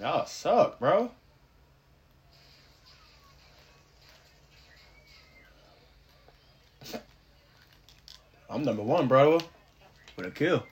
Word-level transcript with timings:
y'all 0.00 0.26
suck, 0.26 0.78
bro. 0.78 1.10
I'm 8.50 8.62
number 8.62 8.82
one, 8.82 9.06
bro. 9.08 9.40
With 10.16 10.26
a 10.26 10.30
kill. 10.30 10.64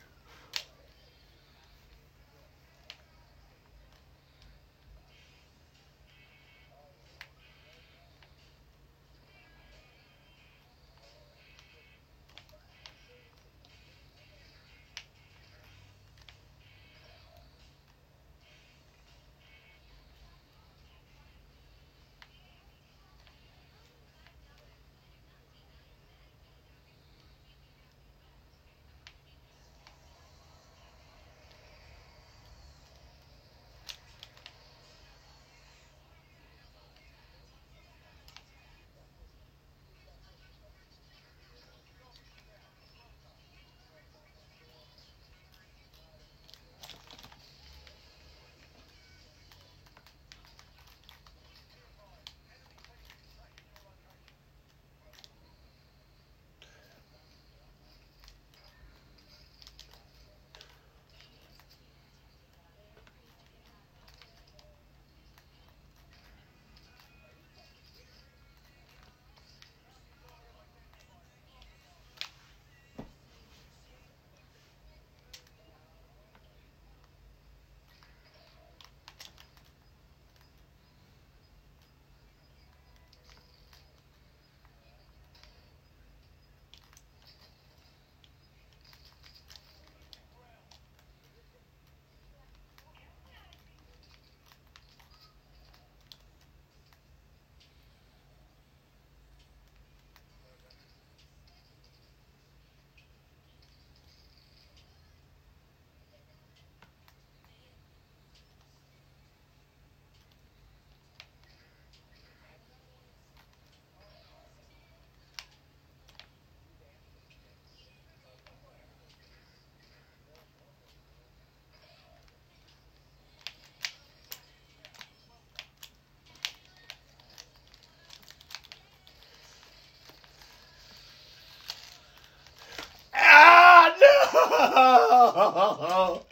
oh 134.51 136.23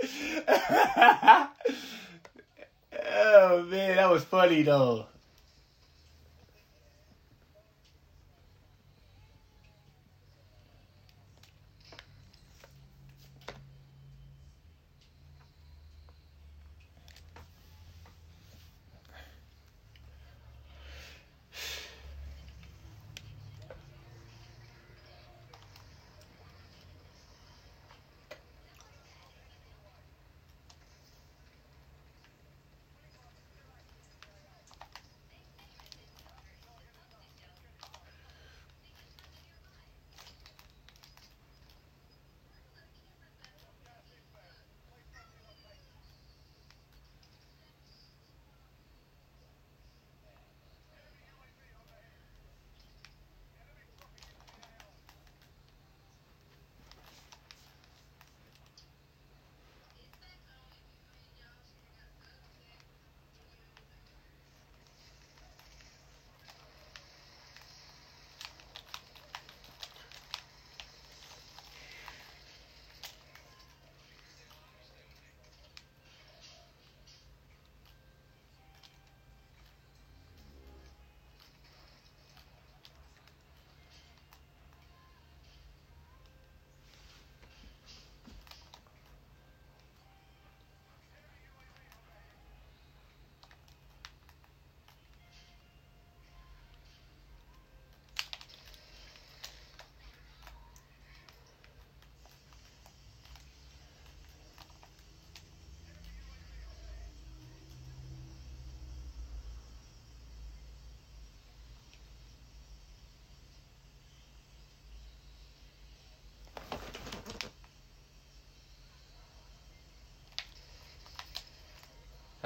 man, 3.69 3.97
that 3.97 4.11
was 4.11 4.25
funny 4.25 4.63
though. 4.63 5.07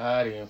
Got 0.01 0.29
him. 0.29 0.49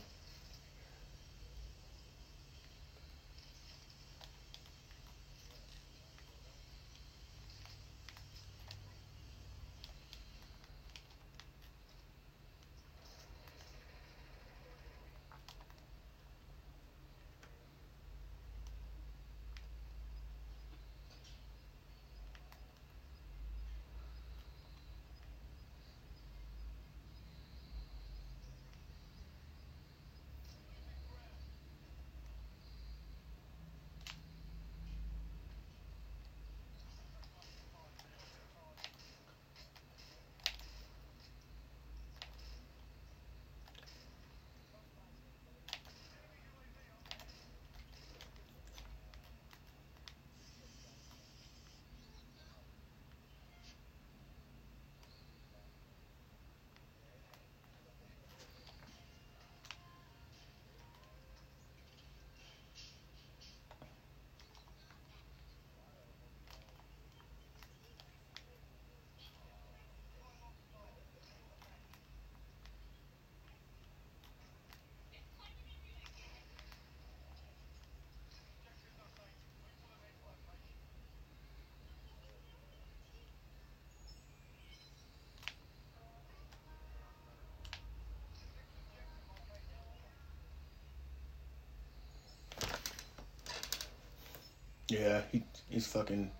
Yeah, 94.90 95.22
he 95.30 95.44
he's 95.68 95.86
fucking 95.86 96.32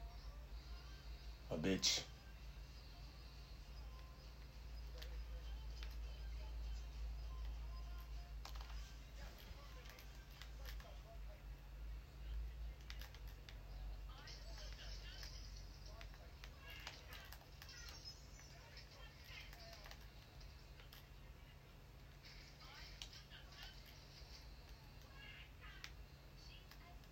a 1.53 1.57
bitch. 1.57 2.01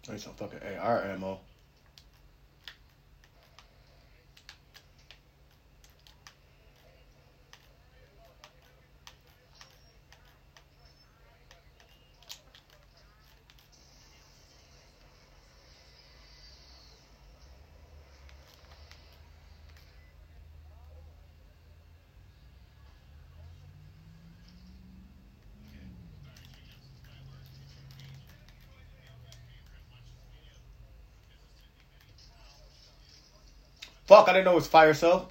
I 0.08 0.12
need 0.12 0.20
some 0.20 0.32
fucking 0.34 0.60
AR 0.80 1.04
ammo. 1.04 1.40
Fuck, 34.18 34.30
I 34.30 34.32
didn't 34.32 34.46
know 34.46 34.50
it 34.50 34.56
was 34.56 34.66
fire 34.66 34.94
cell. 34.94 35.30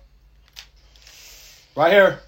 Right 1.75 1.91
here. 1.91 2.21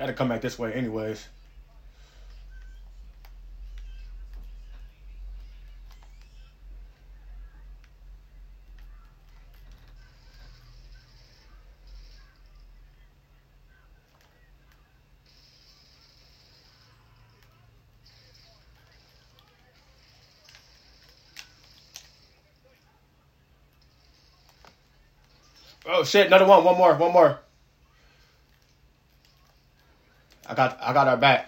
Gotta 0.00 0.14
come 0.14 0.30
back 0.30 0.40
this 0.40 0.58
way 0.58 0.72
anyways. 0.72 1.28
Oh 25.84 26.02
shit, 26.04 26.28
another 26.28 26.46
one, 26.46 26.64
one 26.64 26.78
more, 26.78 26.94
one 26.94 27.12
more. 27.12 27.40
I 30.49 30.49
got 30.68 30.78
I 30.82 30.92
got 30.92 31.08
our 31.08 31.16
back. 31.16 31.46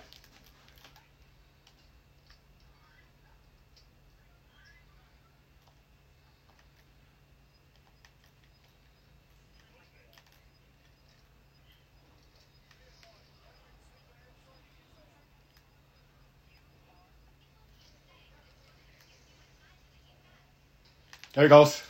There 21.35 21.45
he 21.45 21.49
goes. 21.49 21.83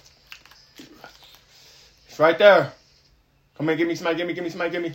It's 2.09 2.19
right 2.19 2.39
there. 2.39 2.73
Come 3.57 3.69
here, 3.69 3.77
give 3.77 3.89
me 3.89 3.97
somebody, 3.97 4.17
give 4.17 4.27
me, 4.27 4.35
give 4.35 4.45
me 4.45 4.51
somebody, 4.51 4.71
give 4.71 4.83
me. 4.83 4.93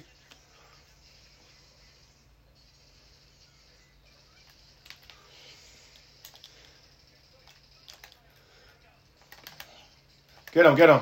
Get 10.57 10.65
him, 10.65 10.73
get 10.73 10.89
him. 10.89 11.01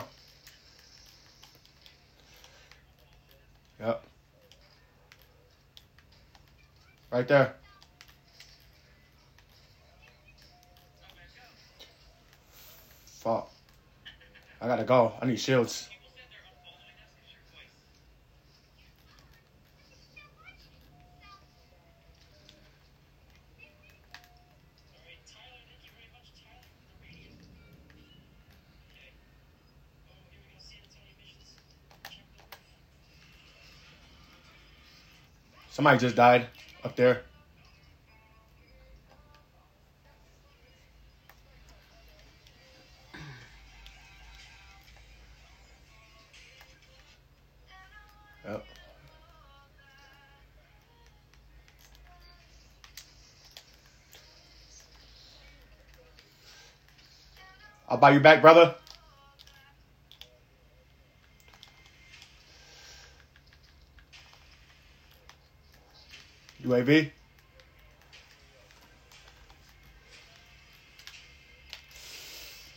Yep. 3.79 4.03
Right 7.09 7.25
there. 7.25 7.55
Fuck. 13.05 13.49
I 14.59 14.67
gotta 14.67 14.83
go. 14.83 15.13
I 15.21 15.25
need 15.25 15.39
shields. 15.39 15.87
Somebody 35.75 35.99
just 35.99 36.15
died 36.15 36.47
up 36.85 36.95
there. 36.95 37.23
Yep. 48.45 48.65
I'll 57.89 57.97
buy 57.97 58.11
you 58.11 58.21
back, 58.21 58.41
brother. 58.41 58.75
UAV. 66.65 67.11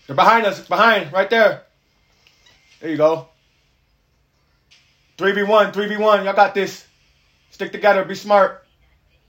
They're 0.07 0.17
behind 0.17 0.47
us. 0.47 0.67
Behind. 0.67 1.13
Right 1.13 1.29
there. 1.29 1.65
There 2.81 2.91
you 2.91 2.97
go. 2.97 3.29
3v1. 5.19 5.73
3v1. 5.73 6.25
Y'all 6.25 6.35
got 6.35 6.55
this. 6.55 6.87
Stick 7.51 7.73
together. 7.73 8.05
Be 8.05 8.15
smart. 8.15 8.65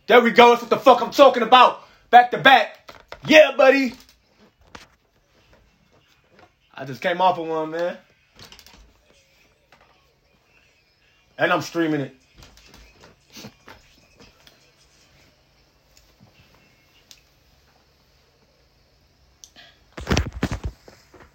There 0.07 0.21
we 0.21 0.31
go. 0.31 0.49
That's 0.49 0.61
what 0.61 0.69
the 0.69 0.77
fuck 0.77 1.01
I'm 1.01 1.11
talking 1.11 1.43
about. 1.43 1.83
Back 2.09 2.31
to 2.31 2.37
back. 2.37 2.91
Yeah, 3.27 3.51
buddy. 3.55 3.93
I 6.73 6.85
just 6.85 7.01
came 7.01 7.21
off 7.21 7.37
of 7.37 7.47
one, 7.47 7.71
man. 7.71 7.97
And 11.37 11.51
I'm 11.51 11.61
streaming 11.61 12.01
it. 12.01 12.18